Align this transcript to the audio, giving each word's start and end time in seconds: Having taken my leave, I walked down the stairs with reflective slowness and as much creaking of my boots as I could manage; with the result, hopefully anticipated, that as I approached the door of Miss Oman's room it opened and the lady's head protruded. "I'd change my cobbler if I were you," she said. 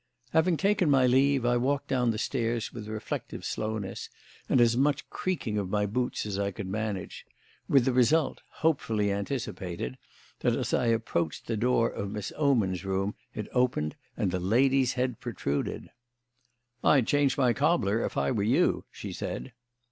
Having 0.31 0.57
taken 0.57 0.89
my 0.89 1.05
leave, 1.05 1.45
I 1.45 1.57
walked 1.57 1.87
down 1.87 2.09
the 2.09 2.17
stairs 2.17 2.73
with 2.73 2.87
reflective 2.87 3.45
slowness 3.45 4.09
and 4.49 4.59
as 4.59 4.75
much 4.75 5.07
creaking 5.11 5.59
of 5.59 5.69
my 5.69 5.85
boots 5.85 6.25
as 6.25 6.39
I 6.39 6.49
could 6.49 6.65
manage; 6.65 7.23
with 7.69 7.85
the 7.85 7.93
result, 7.93 8.41
hopefully 8.49 9.11
anticipated, 9.11 9.99
that 10.39 10.55
as 10.55 10.73
I 10.73 10.87
approached 10.87 11.45
the 11.45 11.55
door 11.55 11.87
of 11.87 12.09
Miss 12.09 12.33
Oman's 12.35 12.83
room 12.83 13.13
it 13.35 13.47
opened 13.53 13.95
and 14.17 14.31
the 14.31 14.39
lady's 14.39 14.93
head 14.93 15.19
protruded. 15.19 15.91
"I'd 16.83 17.05
change 17.05 17.37
my 17.37 17.53
cobbler 17.53 18.03
if 18.03 18.17
I 18.17 18.31
were 18.31 18.41
you," 18.41 18.85
she 18.89 19.13
said. 19.13 19.53